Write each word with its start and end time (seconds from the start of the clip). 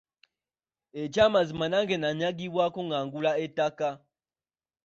Ekyamazima 1.03 1.65
nange 1.71 1.95
nanyagibwako 1.99 2.79
nga 2.87 2.97
ngula 3.05 3.31
ettaka. 3.45 3.89